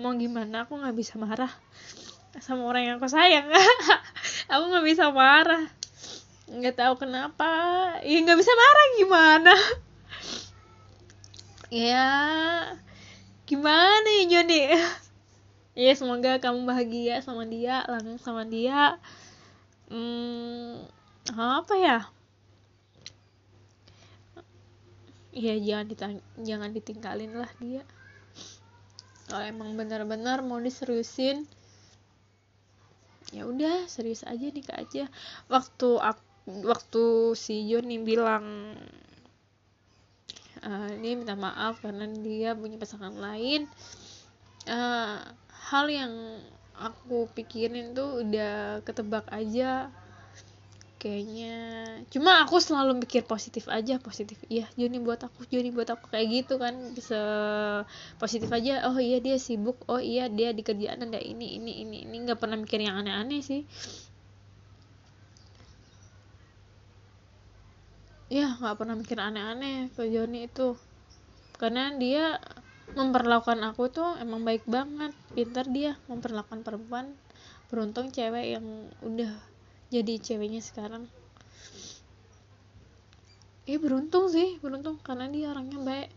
Mau 0.02 0.10
gimana 0.18 0.66
aku 0.66 0.74
nggak 0.74 0.98
bisa 0.98 1.14
marah 1.14 1.52
sama 2.40 2.64
orang 2.64 2.88
yang 2.88 2.96
aku 2.96 3.10
sayang. 3.12 3.44
Aku 4.52 4.62
nggak 4.72 4.86
bisa 4.88 5.12
marah. 5.12 5.68
Nggak 6.48 6.80
tahu 6.80 6.94
kenapa. 7.04 7.52
Ya 8.00 8.16
nggak 8.24 8.38
bisa 8.40 8.52
marah 8.54 8.86
gimana? 8.96 9.54
Ya 11.72 12.04
gimana 13.48 14.04
ya 14.20 14.24
Joni? 14.28 14.76
Ya 15.72 15.96
semoga 15.96 16.36
kamu 16.36 16.68
bahagia 16.68 17.24
sama 17.24 17.48
dia 17.48 17.80
langsung 17.88 18.20
sama 18.20 18.44
dia. 18.44 19.00
Hmm, 19.88 20.84
apa 21.32 21.72
ya? 21.80 21.98
Ya 25.32 25.56
jangan 25.56 25.86
ditang 25.88 26.14
jangan 26.44 26.76
ditinggalin 26.76 27.32
lah 27.40 27.48
dia. 27.56 27.88
Kalau 29.32 29.48
emang 29.48 29.72
benar-benar 29.80 30.44
mau 30.44 30.60
diseriusin 30.60 31.48
ya 33.32 33.48
udah 33.48 33.88
serius 33.88 34.22
aja 34.28 34.46
nikah 34.52 34.76
aja. 34.76 35.08
Waktu 35.48 35.88
aku, 35.98 36.22
waktu 36.68 37.04
si 37.34 37.66
Joni 37.66 37.98
bilang 38.04 38.76
uh, 40.62 40.90
dia 41.00 41.12
minta 41.18 41.34
maaf 41.34 41.82
karena 41.82 42.06
dia 42.08 42.54
punya 42.54 42.78
pasangan 42.78 43.14
lain 43.14 43.66
uh, 44.70 45.18
hal 45.70 45.86
yang 45.90 46.12
aku 46.78 47.30
pikirin 47.30 47.94
tuh 47.94 48.26
udah 48.26 48.82
ketebak 48.82 49.26
aja 49.30 49.90
kayaknya. 51.02 51.58
Cuma 52.14 52.46
aku 52.46 52.62
selalu 52.62 53.02
pikir 53.02 53.26
positif 53.26 53.66
aja 53.66 53.98
positif. 53.98 54.38
Iya 54.46 54.70
Joni 54.78 55.02
buat 55.02 55.18
aku 55.18 55.42
Joni 55.50 55.74
buat 55.74 55.90
aku 55.90 56.06
kayak 56.14 56.26
gitu 56.30 56.62
kan. 56.62 56.94
Bisa 56.94 57.20
positif 58.22 58.46
aja 58.54 58.86
oh 58.86 58.96
iya 59.02 59.18
dia 59.18 59.34
sibuk 59.42 59.82
oh 59.90 59.98
iya 59.98 60.30
dia 60.30 60.54
di 60.54 60.62
kerjaan 60.62 61.10
ada 61.10 61.18
ini 61.18 61.58
ini 61.58 61.82
ini 61.82 62.06
ini. 62.06 62.16
Nggak 62.22 62.38
pernah 62.38 62.54
mikir 62.54 62.78
yang 62.78 63.02
aneh-aneh 63.02 63.42
sih. 63.42 63.66
Ya 68.30 68.54
nggak 68.62 68.78
pernah 68.78 68.94
mikir 68.94 69.18
aneh-aneh 69.18 69.90
ke 69.98 70.06
Joni 70.06 70.46
itu. 70.46 70.78
Karena 71.58 71.90
dia 71.98 72.38
memperlakukan 72.94 73.58
aku 73.66 73.90
tuh 73.90 74.14
emang 74.22 74.46
baik 74.46 74.62
banget. 74.70 75.10
Pintar 75.34 75.66
dia 75.66 75.98
memperlakukan 76.06 76.62
perempuan. 76.62 77.10
Beruntung 77.68 78.14
cewek 78.14 78.54
yang 78.54 78.66
udah 79.02 79.51
jadi 79.92 80.16
ceweknya 80.16 80.64
sekarang. 80.64 81.04
Eh 83.68 83.76
beruntung 83.76 84.32
sih 84.32 84.56
beruntung 84.64 84.96
karena 85.04 85.28
dia 85.28 85.52
orangnya 85.52 85.78
baik. 85.84 86.10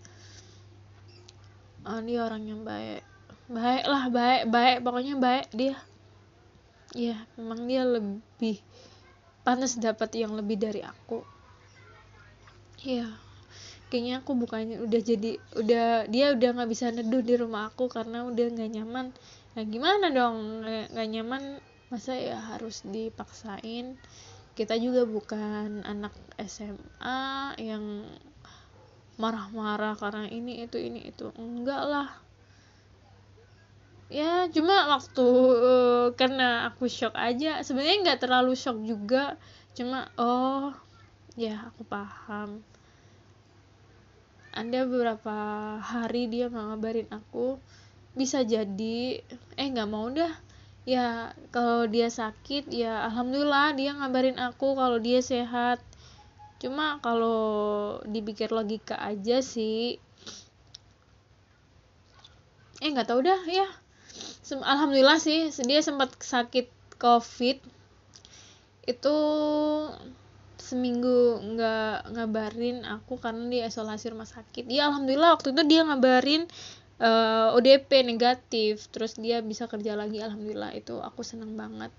Oh, 1.83 1.99
dia 1.99 2.23
orangnya 2.23 2.55
baik. 2.55 3.03
Baik 3.51 3.83
lah 3.85 4.09
baik 4.09 4.43
baik 4.49 4.77
pokoknya 4.81 5.15
baik 5.19 5.51
dia. 5.51 5.75
Ya 6.95 7.19
memang 7.35 7.67
dia 7.67 7.83
lebih 7.83 8.63
panas 9.43 9.75
dapat 9.75 10.09
yang 10.15 10.33
lebih 10.33 10.55
dari 10.55 10.79
aku. 10.79 11.21
Ya 12.79 13.11
kayaknya 13.91 14.25
aku 14.25 14.33
bukannya 14.33 14.81
udah 14.81 15.01
jadi 15.03 15.37
udah 15.61 16.09
dia 16.09 16.33
udah 16.33 16.49
nggak 16.57 16.69
bisa 16.71 16.89
neduh 16.89 17.21
di 17.21 17.37
rumah 17.37 17.69
aku 17.69 17.91
karena 17.91 18.25
udah 18.25 18.45
nggak 18.55 18.71
nyaman. 18.71 19.13
Ya 19.53 19.61
gimana 19.67 20.09
dong? 20.09 20.65
Nggak 20.65 21.07
nyaman 21.13 21.43
masa 21.89 22.17
ya 22.17 22.37
harus 22.39 22.81
dipaksain? 22.87 23.97
Kita 24.55 24.79
juga 24.79 25.03
bukan 25.03 25.83
anak 25.83 26.15
SMA 26.39 27.59
yang 27.59 28.07
marah-marah 29.19 29.95
karena 29.99 30.27
ini 30.31 30.63
itu 30.63 30.79
ini 30.79 31.11
itu. 31.11 31.31
Enggak 31.35 31.83
lah. 31.83 32.09
Ya 34.07 34.47
cuma 34.53 34.85
waktu 34.95 35.27
uh, 35.59 36.07
karena 36.15 36.71
aku 36.71 36.87
shock 36.87 37.15
aja. 37.19 37.59
Sebenarnya 37.67 37.97
nggak 38.05 38.21
terlalu 38.23 38.53
shock 38.55 38.79
juga. 38.85 39.35
Cuma 39.75 40.07
oh 40.15 40.71
ya 41.35 41.67
aku 41.67 41.83
paham. 41.83 42.63
Ada 44.55 44.87
beberapa 44.87 45.35
hari 45.83 46.31
dia 46.31 46.47
ngabarin 46.47 47.11
aku. 47.11 47.59
Bisa 48.15 48.47
jadi. 48.47 49.19
Eh 49.59 49.67
nggak 49.67 49.89
mau 49.91 50.07
dah 50.07 50.44
ya 50.85 51.33
kalau 51.49 51.89
dia 51.89 52.13
sakit 52.13 52.69
ya 52.69 53.09
alhamdulillah 53.09 53.73
dia 53.73 53.97
ngabarin 53.97 54.37
aku 54.37 54.77
kalau 54.77 55.01
dia 55.01 55.19
sehat. 55.19 55.81
Cuma 56.61 57.03
kalau 57.03 57.99
dipikir 58.07 58.53
logika 58.53 58.95
aja 58.95 59.43
sih. 59.43 59.99
Eh 62.79 62.89
nggak 62.93 63.09
tahu 63.11 63.25
dah 63.25 63.41
ya. 63.49 63.67
Alhamdulillah 64.49 65.17
sih 65.19 65.49
dia 65.65 65.81
sempat 65.81 66.15
sakit 66.21 66.69
covid. 67.01 67.59
Itu 68.85 69.17
seminggu 70.55 71.45
nggak 71.53 72.17
ngabarin 72.17 72.87
aku 72.89 73.21
karena 73.21 73.45
dia 73.51 73.63
isolasi 73.69 74.13
rumah 74.13 74.29
sakit. 74.29 74.65
Ya 74.71 74.89
alhamdulillah 74.89 75.37
waktu 75.37 75.53
itu 75.53 75.61
dia 75.65 75.81
ngabarin 75.85 76.49
uh, 76.99 77.51
eh, 77.51 77.57
ODP 77.57 78.07
negatif 78.07 78.87
terus 78.91 79.19
dia 79.19 79.43
bisa 79.43 79.67
kerja 79.67 79.95
lagi 79.97 80.21
alhamdulillah. 80.23 80.75
Itu 80.75 81.03
aku 81.03 81.25
senang 81.25 81.55
banget. 81.59 81.91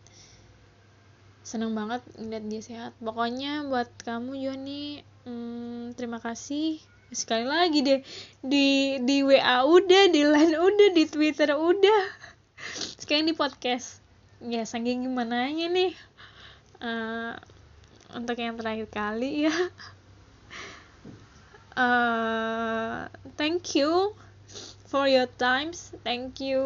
Senang 1.47 1.77
banget 1.77 2.03
ngeliat 2.17 2.45
dia 2.49 2.63
sehat. 2.63 2.93
Pokoknya 2.99 3.67
buat 3.69 3.89
kamu 4.03 4.33
Joni 4.41 5.05
hmm, 5.29 5.97
terima 5.99 6.19
kasih. 6.19 6.81
Sekali 7.13 7.47
lagi 7.47 7.87
deh 7.87 8.01
di 8.43 8.99
di 8.99 9.23
WA 9.23 9.63
udah 9.63 10.11
di 10.11 10.23
line 10.27 10.57
udah 10.59 10.89
di 10.91 11.05
Twitter 11.07 11.55
udah. 11.55 12.03
Sekarang 12.99 13.31
di 13.31 13.35
podcast. 13.37 14.03
Ya 14.43 14.67
saking 14.67 15.07
gimana 15.07 15.49
nya 15.49 15.71
nih. 15.71 15.93
Uh, 16.77 17.33
untuk 18.13 18.37
yang 18.37 18.59
terakhir 18.59 18.91
kali 18.91 19.49
ya. 19.49 19.55
Uh, 21.79 23.07
thank 23.39 23.79
you 23.79 24.13
for 24.87 25.11
your 25.11 25.27
times. 25.37 25.91
Thank 26.07 26.39
you 26.39 26.63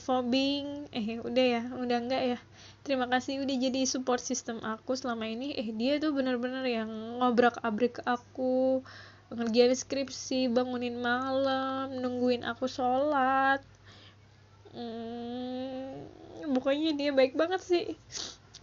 for 0.00 0.24
being 0.24 0.88
eh 0.90 1.20
udah 1.20 1.46
ya 1.46 1.62
udah 1.76 1.98
enggak 2.00 2.22
ya? 2.36 2.38
Terima 2.82 3.04
kasih 3.04 3.44
udah 3.44 3.56
jadi 3.60 3.84
support 3.84 4.24
system 4.24 4.64
aku 4.64 4.96
selama 4.96 5.28
ini. 5.28 5.52
Eh 5.52 5.68
dia 5.76 6.00
tuh 6.00 6.16
bener-bener 6.16 6.64
yang 6.64 6.88
ngobrak 7.20 7.60
abrik 7.60 8.00
aku 8.08 8.80
ngerjain 9.28 9.76
skripsi 9.76 10.48
bangunin 10.48 10.96
malam 10.96 11.92
nungguin 12.00 12.48
aku 12.48 12.64
sholat. 12.64 13.60
Hmm, 14.72 16.08
pokoknya 16.56 16.96
dia 16.96 17.12
baik 17.12 17.36
banget 17.36 17.60
sih. 17.60 17.86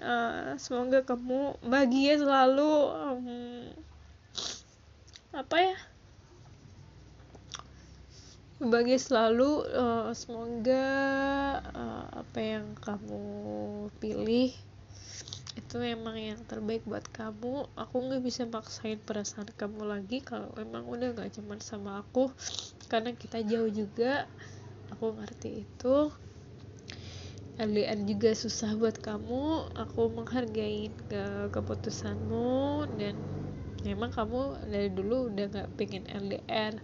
Uh, 0.02 0.58
semoga 0.58 1.06
kamu 1.06 1.56
bahagia 1.62 2.18
selalu. 2.18 2.74
Um, 2.90 3.30
apa 5.36 5.56
ya 5.60 5.76
bahagia 8.56 8.96
selalu 8.96 9.68
uh, 9.76 10.16
semoga 10.16 10.88
uh, 11.76 12.08
apa 12.24 12.40
yang 12.40 12.72
kamu 12.80 13.28
pilih 14.00 14.56
itu 15.60 15.76
memang 15.76 16.16
yang 16.16 16.40
terbaik 16.48 16.88
buat 16.88 17.04
kamu. 17.12 17.68
Aku 17.76 17.96
nggak 18.08 18.24
bisa 18.24 18.48
maksain 18.48 19.00
perasaan 19.04 19.52
kamu 19.60 19.88
lagi 19.88 20.24
kalau 20.24 20.52
memang 20.56 20.88
udah 20.88 21.16
gak 21.16 21.36
cuman 21.36 21.60
sama 21.60 22.00
aku 22.04 22.32
karena 22.88 23.12
kita 23.12 23.44
jauh 23.44 23.68
juga. 23.68 24.28
Aku 24.96 25.16
ngerti 25.16 25.68
itu. 25.68 26.12
LDR 27.56 28.04
juga 28.04 28.36
susah 28.36 28.76
buat 28.76 29.00
kamu. 29.00 29.76
Aku 29.80 30.12
menghargai 30.12 30.92
ke 31.08 31.52
keputusanmu 31.56 32.88
dan 33.00 33.16
memang 33.88 34.12
kamu 34.12 34.60
dari 34.68 34.92
dulu 34.92 35.32
udah 35.32 35.46
gak 35.52 35.70
pengen 35.80 36.04
LDR 36.08 36.80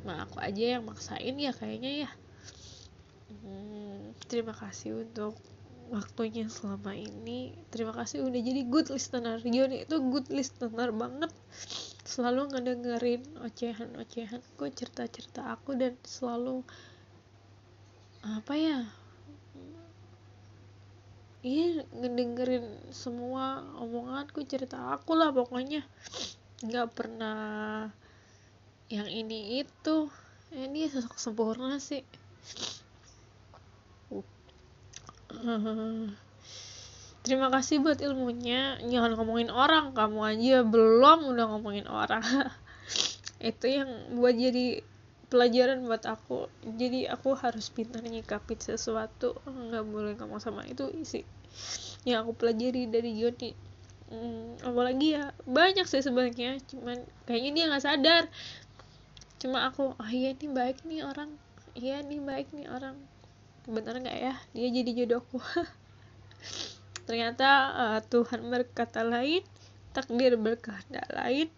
cuma 0.00 0.24
aku 0.24 0.40
aja 0.40 0.80
yang 0.80 0.88
maksain 0.88 1.36
ya 1.36 1.52
kayaknya 1.52 2.08
ya. 2.08 2.10
Hmm, 3.30 4.16
terima 4.26 4.56
kasih 4.56 5.04
untuk 5.06 5.36
waktunya 5.90 6.46
selama 6.46 6.96
ini. 6.96 7.52
Terima 7.68 7.92
kasih 7.92 8.24
udah 8.24 8.40
jadi 8.40 8.62
good 8.66 8.88
listener. 8.88 9.38
Yoni 9.44 9.84
itu 9.84 9.96
good 10.08 10.32
listener 10.32 10.90
banget. 10.90 11.30
Selalu 12.06 12.50
ngedengerin 12.50 13.22
ocehan-ocehan 13.44 14.40
aku 14.56 14.72
cerita-cerita 14.72 15.52
aku 15.52 15.76
dan 15.78 15.94
selalu 16.02 16.64
apa 18.20 18.52
ya 18.52 18.84
iya 21.40 21.88
ngedengerin 21.96 22.92
semua 22.92 23.64
omonganku 23.80 24.44
cerita 24.44 24.92
aku 24.92 25.16
lah 25.16 25.32
pokoknya. 25.32 25.80
Nggak 26.60 26.88
pernah 26.92 27.88
yang 28.90 29.06
ini 29.06 29.62
itu. 29.62 30.10
Ini 30.50 30.90
sosok 30.90 31.14
sempurna 31.22 31.78
sih. 31.78 32.02
Terima 37.24 37.46
kasih 37.54 37.78
buat 37.78 38.02
ilmunya. 38.02 38.82
Jangan 38.82 39.14
ngomongin 39.14 39.54
orang 39.54 39.94
kamu 39.94 40.18
aja 40.26 40.56
belum 40.66 41.30
udah 41.30 41.46
ngomongin 41.54 41.86
orang. 41.86 42.26
Itu 43.38 43.70
yang 43.70 44.18
buat 44.18 44.34
jadi 44.34 44.82
pelajaran 45.30 45.86
buat 45.86 46.02
aku. 46.04 46.50
Jadi 46.74 47.06
aku 47.06 47.38
harus 47.38 47.70
pintar 47.70 48.02
nyikapin 48.02 48.58
sesuatu. 48.58 49.38
Nggak 49.46 49.84
boleh 49.86 50.12
ngomong 50.18 50.42
sama 50.42 50.66
itu 50.66 50.90
isi. 50.90 51.22
Yang 52.02 52.26
aku 52.26 52.32
pelajari 52.34 52.90
dari 52.90 53.14
Joni. 53.14 53.54
Hmm, 54.10 54.58
apalagi 54.66 55.14
ya 55.14 55.30
banyak 55.46 55.86
sih 55.86 56.02
sebenarnya. 56.02 56.58
Cuman 56.66 57.06
kayaknya 57.30 57.50
dia 57.54 57.64
nggak 57.70 57.84
sadar 57.84 58.22
cuma 59.40 59.64
aku 59.72 59.96
oh 59.96 60.10
iya 60.12 60.36
ini 60.36 60.52
baik 60.52 60.84
nih 60.84 61.00
orang. 61.00 61.32
Iya 61.72 62.04
ini 62.04 62.20
baik 62.20 62.52
nih 62.52 62.68
orang. 62.68 63.00
Bener 63.64 63.96
nggak 63.96 64.18
ya? 64.20 64.36
Dia 64.52 64.68
jadi 64.68 64.90
jodohku. 65.02 65.40
Ternyata 67.08 67.48
uh, 67.72 67.98
Tuhan 68.04 68.52
berkata 68.52 69.00
lain 69.00 69.40
takdir 69.96 70.36
berkehendak 70.36 71.08
lain. 71.10 71.48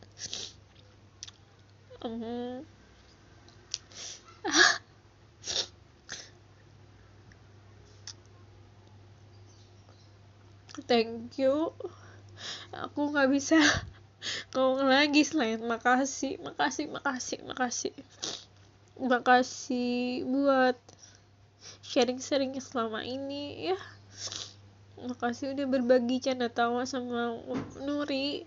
Um, 2.02 2.64
thank 10.88 11.38
you. 11.38 11.74
Aku 12.72 13.12
nggak 13.12 13.28
bisa 13.28 13.60
ngomong 14.54 14.86
lagi 14.86 15.22
selain 15.26 15.58
makasih 15.62 16.38
makasih 16.42 16.86
makasih 16.90 17.38
makasih. 17.42 17.94
Makasih 18.98 20.22
buat 20.28 20.78
sharing-sharing 21.82 22.54
selama 22.62 23.02
ini 23.02 23.72
ya. 23.74 23.78
Makasih 25.02 25.58
udah 25.58 25.66
berbagi 25.66 26.22
canda 26.22 26.46
tawa 26.46 26.86
sama 26.86 27.34
Nuri. 27.82 28.46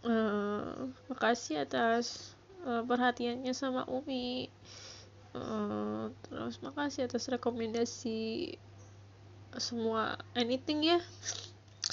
Uh, 0.00 0.88
makasih 1.12 1.66
atas 1.66 2.32
uh, 2.62 2.86
perhatiannya 2.86 3.50
sama 3.50 3.82
Umi. 3.90 4.46
Uh, 5.30 6.10
terus 6.26 6.58
makasih 6.62 7.06
atas 7.06 7.30
rekomendasi 7.30 8.54
semua 9.58 10.18
anything 10.38 10.86
ya 10.86 10.98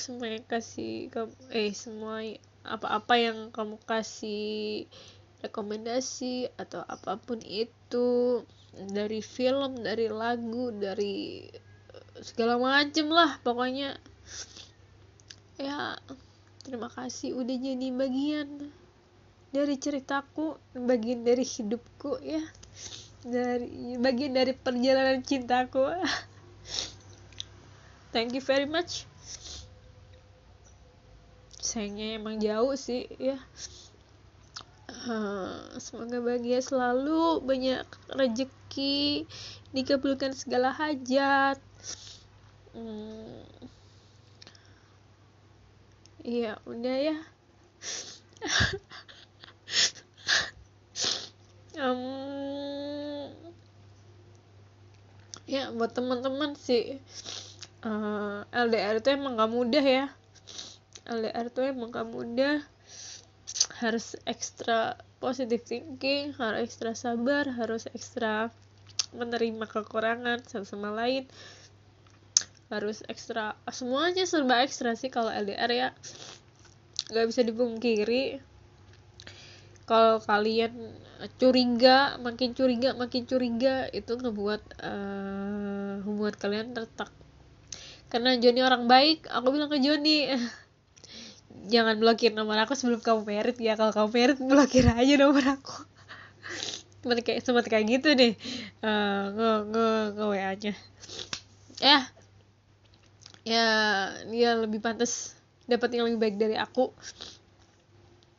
semua 0.07 0.31
yang 0.31 0.47
kasih 0.47 1.11
eh 1.51 1.75
semua 1.75 2.23
apa-apa 2.63 3.19
yang 3.19 3.51
kamu 3.51 3.75
kasih 3.83 4.87
rekomendasi 5.43 6.47
atau 6.55 6.79
apa 6.87 7.19
pun 7.19 7.43
itu 7.43 8.39
dari 8.71 9.19
film 9.19 9.83
dari 9.83 10.07
lagu 10.07 10.71
dari 10.71 11.43
segala 12.23 12.55
macem 12.55 13.11
lah 13.11 13.35
pokoknya. 13.43 13.99
Ya 15.59 15.99
terima 16.63 16.87
kasih 16.87 17.35
udah 17.35 17.57
jadi 17.59 17.91
bagian 17.91 18.71
dari 19.51 19.75
ceritaku 19.75 20.55
bagian 20.71 21.27
dari 21.27 21.43
hidupku 21.43 22.23
ya. 22.23 22.47
Dari 23.27 23.99
bagian 23.99 24.39
dari 24.39 24.55
perjalanan 24.55 25.19
cintaku. 25.19 25.83
Thank 28.15 28.39
you 28.39 28.39
very 28.39 28.71
much 28.71 29.03
sayangnya 31.67 32.15
emang 32.15 32.39
jauh 32.39 32.71
sih 32.79 33.11
ya. 33.19 33.35
Uh, 34.87 35.75
semoga 35.83 36.23
bahagia 36.23 36.63
selalu 36.63 37.43
banyak 37.43 37.83
rezeki 38.15 39.27
dikabulkan 39.75 40.31
segala 40.31 40.71
hajat. 40.71 41.59
Hmm. 42.71 43.43
iya 46.23 46.55
udah 46.63 46.97
ya. 47.11 47.17
Um, 51.77 53.29
ya 55.45 55.69
buat 55.77 55.93
teman-teman 55.93 56.57
sih 56.57 56.97
uh, 57.85 58.41
eh, 58.49 58.65
LDR 58.65 58.97
itu 58.97 59.09
emang 59.13 59.37
gak 59.37 59.53
mudah 59.53 59.85
ya 59.85 60.05
LDR 61.07 61.47
itu 61.47 61.61
emang 61.63 61.89
gak 61.89 62.07
mudah 62.07 62.59
harus 63.79 64.19
ekstra 64.27 64.99
positive 65.23 65.63
thinking 65.63 66.35
harus 66.35 66.67
ekstra 66.67 66.91
sabar 66.91 67.47
harus 67.47 67.87
ekstra 67.95 68.51
menerima 69.15 69.65
kekurangan 69.69 70.43
satu 70.43 70.67
sama 70.67 70.91
lain. 70.91 71.27
Harus 72.67 72.99
ekstra 73.07 73.55
semuanya 73.71 74.27
serba 74.27 74.59
ekstra 74.59 74.97
sih 74.99 75.07
kalau 75.07 75.31
LDR 75.31 75.71
ya. 75.71 75.89
Nggak 77.07 77.25
bisa 77.31 77.41
dipungkiri. 77.47 78.43
Kalau 79.87 80.19
kalian 80.19 80.75
curiga 81.39 82.19
makin 82.19 82.51
curiga 82.51 82.91
makin 82.99 83.23
curiga 83.23 83.87
itu 83.95 84.19
ngebuat 84.19 84.61
uh, 84.83 86.03
hubungan 86.03 86.35
kalian 86.35 86.67
retak. 86.75 87.07
Karena 88.11 88.35
Joni 88.35 88.59
orang 88.59 88.91
baik 88.91 89.31
aku 89.31 89.47
bilang 89.55 89.71
ke 89.71 89.79
Joni 89.79 90.27
jangan 91.67 91.97
blokir 91.97 92.31
nomor 92.31 92.61
aku 92.61 92.77
sebelum 92.77 93.01
kamu 93.01 93.21
merit 93.25 93.57
ya. 93.57 93.73
Kalau 93.73 93.91
kamu 93.91 94.09
merit 94.13 94.37
blokir 94.37 94.85
aja 94.85 95.13
nomor 95.17 95.43
aku. 95.57 95.75
Seperti 97.01 97.21
kayak 97.23 97.41
seperti 97.45 97.67
kayak 97.71 97.85
gitu 97.87 98.09
deh. 98.13 98.33
Uh, 98.83 99.23
nge 99.33 99.51
nge 99.71 99.87
nge 100.17 100.25
wa 100.25 100.35
nya 100.35 100.73
ya. 101.81 101.99
Ya 103.47 103.67
dia 104.27 104.49
lebih 104.59 104.83
pantas 104.83 105.37
dapat 105.69 105.95
yang 105.95 106.09
lebih 106.11 106.19
baik 106.19 106.35
dari 106.35 106.55
aku. 106.59 106.91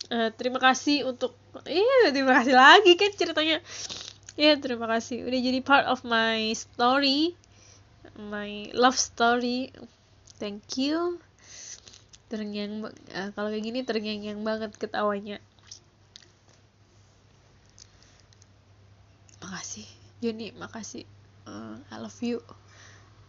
Uh, 0.09 0.33
terima 0.37 0.61
kasih 0.61 1.04
untuk 1.04 1.37
iya 1.68 2.12
terima 2.12 2.40
kasih 2.40 2.54
lagi 2.57 2.92
kan 2.96 3.11
ceritanya. 3.16 3.59
Ya 4.37 4.54
terima 4.61 4.87
kasih. 4.87 5.24
Udah 5.24 5.40
jadi 5.40 5.61
part 5.64 5.87
of 5.88 6.04
my 6.04 6.52
story. 6.52 7.35
My 8.18 8.68
love 8.74 8.98
story. 8.98 9.72
Thank 10.38 10.78
you 10.78 11.27
terngiang 12.28 12.84
uh, 12.84 13.28
kalau 13.32 13.48
kayak 13.48 13.64
gini 13.64 13.80
terngiang 13.82 14.44
banget 14.44 14.76
ketawanya. 14.76 15.40
Makasih 19.40 19.88
Joni 20.20 20.52
makasih. 20.52 21.08
Uh, 21.48 21.80
I 21.88 21.96
love 21.96 22.20
you. 22.20 22.44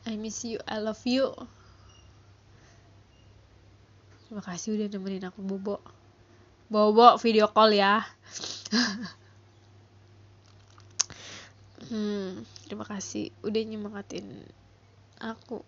I 0.03 0.19
miss 0.19 0.43
you 0.43 0.59
I 0.67 0.83
love 0.83 0.99
you. 1.07 1.31
Terima 4.27 4.43
kasih 4.43 4.75
udah 4.75 4.87
nemenin 4.91 5.25
aku 5.31 5.39
bobo. 5.41 5.79
Bobo 6.67 7.15
video 7.23 7.47
call 7.49 7.73
ya. 7.73 8.03
Hmm, 11.89 12.45
terima 12.69 12.85
kasih. 12.85 13.33
Udah 13.41 13.65
nyemangatin 13.65 14.45
aku. 15.17 15.65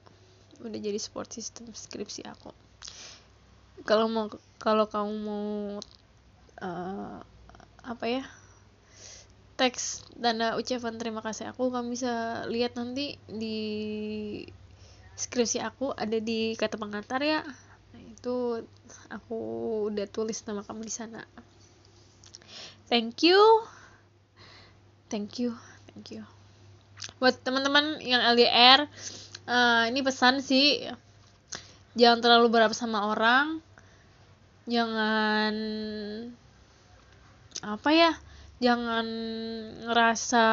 Udah 0.62 0.78
jadi 0.78 1.02
support 1.02 1.34
system 1.34 1.74
skripsi 1.74 2.22
aku 2.30 2.54
kalau 3.86 4.08
mau 4.08 4.26
kalau 4.62 4.86
kamu 4.86 5.14
mau 5.22 5.46
uh, 6.62 7.18
apa 7.82 8.06
ya 8.06 8.24
teks 9.62 10.10
tanda 10.18 10.58
ucapan 10.58 10.98
terima 10.98 11.22
kasih. 11.22 11.54
Aku 11.54 11.70
kamu 11.70 11.94
bisa 11.94 12.46
lihat 12.50 12.74
nanti 12.74 13.22
di 13.30 13.58
skripsi 15.14 15.62
aku 15.62 15.94
ada 15.94 16.18
di 16.18 16.58
kata 16.58 16.82
pengantar 16.82 17.22
ya. 17.22 17.46
Nah, 17.94 18.02
itu 18.02 18.66
aku 19.14 19.38
udah 19.94 20.10
tulis 20.10 20.42
nama 20.50 20.66
kamu 20.66 20.82
di 20.82 20.94
sana. 20.94 21.22
Thank 22.90 23.22
you. 23.22 23.38
Thank 25.14 25.38
you. 25.38 25.54
Thank 25.94 26.10
you. 26.10 26.26
Buat 27.22 27.46
teman-teman 27.46 28.02
yang 28.02 28.26
LDR 28.34 28.90
uh, 29.46 29.86
eh, 29.86 29.94
ini 29.94 30.02
pesan 30.02 30.42
sih. 30.42 30.90
Jangan 31.94 32.24
terlalu 32.24 32.50
berapa 32.50 32.74
sama 32.74 33.14
orang 33.14 33.62
jangan 34.70 35.54
apa 37.62 37.90
ya 37.94 38.12
jangan 38.62 39.06
ngerasa 39.90 40.48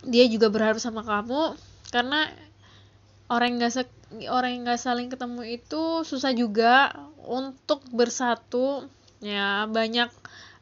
dia 0.00 0.24
juga 0.32 0.48
berharap 0.48 0.80
sama 0.80 1.04
kamu 1.04 1.56
karena 1.92 2.32
orang 3.30 3.56
yang 3.56 3.70
gak 3.70 3.86
orang 4.26 4.50
yang 4.58 4.62
gak 4.66 4.82
saling 4.82 5.08
ketemu 5.12 5.60
itu 5.60 6.02
susah 6.02 6.34
juga 6.34 6.90
untuk 7.24 7.86
bersatu. 7.94 8.90
Ya 9.22 9.68
banyak 9.70 10.10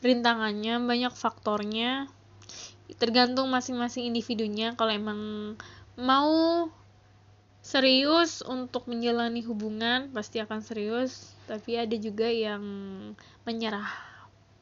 rintangannya 0.05 0.83
banyak 0.85 1.15
faktornya. 1.17 2.11
Tergantung 3.01 3.49
masing-masing 3.49 4.11
individunya. 4.13 4.77
Kalau 4.77 4.93
emang 4.93 5.21
mau 5.97 6.69
serius 7.69 8.41
untuk 8.49 8.89
menjalani 8.89 9.45
hubungan 9.45 10.09
pasti 10.17 10.41
akan 10.41 10.65
serius. 10.65 11.37
Tapi 11.45 11.77
ada 11.77 11.93
juga 12.01 12.25
yang 12.25 12.65
menyerah 13.45 13.93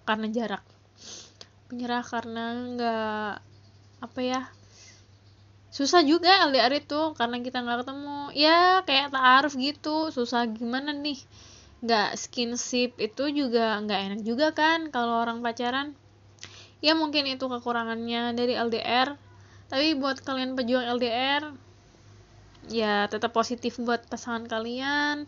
karena 0.03 0.27
jarak. 0.35 0.65
Menyerah 1.71 2.03
karena 2.03 2.45
nggak 2.75 3.31
apa 3.97 4.21
ya 4.21 4.43
susah 5.71 6.01
juga 6.03 6.51
LDR 6.51 6.83
itu 6.83 7.15
karena 7.15 7.39
kita 7.39 7.63
nggak 7.63 7.87
ketemu. 7.87 8.19
Ya 8.35 8.83
kayak 8.83 9.15
taaruf 9.15 9.55
gitu 9.55 10.11
susah 10.11 10.51
gimana 10.51 10.91
nih? 10.91 11.23
Nggak 11.87 12.19
skinship 12.19 12.99
itu 12.99 13.31
juga 13.31 13.79
nggak 13.87 14.01
enak 14.03 14.21
juga 14.27 14.51
kan 14.51 14.91
kalau 14.91 15.23
orang 15.23 15.47
pacaran. 15.47 15.95
Ya 16.83 16.99
mungkin 16.99 17.31
itu 17.31 17.47
kekurangannya 17.47 18.35
dari 18.35 18.59
LDR 18.59 19.15
tapi 19.67 19.99
buat 19.99 20.23
kalian 20.23 20.55
pejuang 20.55 20.87
LDR 20.99 21.66
ya 22.71 23.07
tetap 23.07 23.35
positif 23.35 23.79
buat 23.83 24.07
pasangan 24.11 24.47
kalian. 24.51 25.27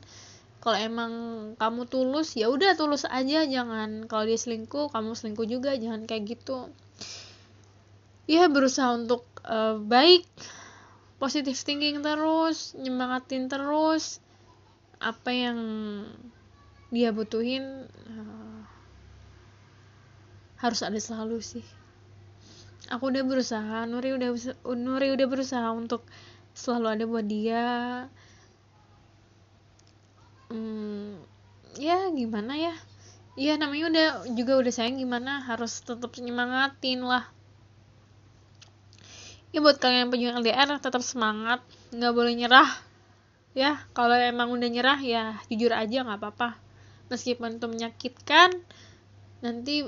Kalau 0.59 0.75
emang 0.75 1.13
kamu 1.55 1.87
tulus 1.87 2.35
ya 2.35 2.51
udah 2.51 2.75
tulus 2.75 3.07
aja 3.07 3.47
jangan. 3.47 4.11
Kalau 4.11 4.27
dia 4.27 4.39
selingkuh 4.39 4.91
kamu 4.91 5.15
selingkuh 5.15 5.47
juga 5.47 5.75
jangan 5.79 6.05
kayak 6.05 6.39
gitu. 6.39 6.71
Ya 8.27 8.51
berusaha 8.51 8.93
untuk 8.93 9.25
uh, 9.47 9.79
baik 9.79 10.27
positif 11.19 11.59
thinking 11.63 12.03
terus 12.03 12.75
nyemangatin 12.79 13.51
terus 13.51 14.23
apa 14.99 15.31
yang 15.31 15.59
dia 16.91 17.15
butuhin 17.15 17.87
uh, 17.87 18.61
harus 20.59 20.83
ada 20.83 20.99
selalu 20.99 21.39
sih. 21.39 21.67
Aku 22.91 23.13
udah 23.13 23.23
berusaha 23.23 23.87
Nuri 23.87 24.17
udah 24.17 24.35
Nuri 24.75 25.15
udah 25.15 25.27
berusaha 25.29 25.69
untuk 25.71 26.03
selalu 26.59 26.87
ada 26.91 27.05
buat 27.07 27.27
dia. 27.31 27.67
Hmm, 30.51 31.23
ya 31.79 32.11
gimana 32.11 32.59
ya? 32.59 32.75
Iya 33.39 33.55
namanya 33.55 33.85
udah 33.87 34.07
juga 34.35 34.59
udah 34.59 34.73
sayang 34.75 34.99
gimana? 34.99 35.47
Harus 35.47 35.79
tetap 35.79 36.11
nyemangatin 36.19 37.07
lah. 37.07 37.31
Ya 39.55 39.63
buat 39.63 39.79
kalian 39.79 40.11
yang 40.11 40.11
pejuang 40.11 40.37
LDR 40.43 40.69
tetap 40.83 41.07
semangat. 41.07 41.63
Nggak 41.95 42.13
boleh 42.19 42.35
nyerah. 42.35 42.71
Ya 43.55 43.79
kalau 43.95 44.19
emang 44.19 44.51
udah 44.51 44.67
nyerah 44.67 44.99
ya 44.99 45.39
jujur 45.47 45.71
aja 45.71 46.03
nggak 46.03 46.19
apa-apa. 46.19 46.59
Meskipun 47.09 47.63
itu 47.63 47.67
menyakitkan 47.71 48.51
nanti 49.39 49.87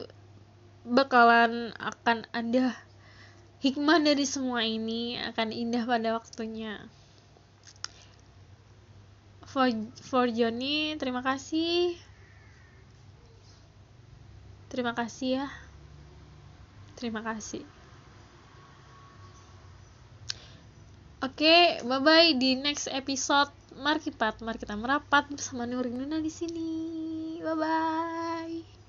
bakalan 0.87 1.75
akan 1.77 2.25
ada 2.31 2.79
hikmah 3.61 4.01
dari 4.01 4.25
semua 4.25 4.65
ini 4.65 5.21
akan 5.21 5.53
indah 5.53 5.85
pada 5.85 6.17
waktunya. 6.17 6.81
For 9.51 9.69
for 10.07 10.27
Johnny 10.33 10.97
terima 10.97 11.21
kasih. 11.21 11.99
Terima 14.71 14.95
kasih 14.97 15.45
ya. 15.45 15.47
Terima 16.97 17.21
kasih. 17.21 17.67
Oke 21.21 21.45
okay, 21.45 21.65
bye 21.85 22.01
bye 22.01 22.33
di 22.39 22.57
next 22.57 22.89
episode. 22.89 23.53
Markipat 23.77 24.41
mari 24.41 24.57
kita 24.57 24.77
merapat 24.77 25.29
bersama 25.29 25.69
Nurin 25.69 26.01
Nuna 26.01 26.17
di 26.23 26.33
sini. 26.33 26.71
Bye 27.45 27.57
bye 27.57 28.80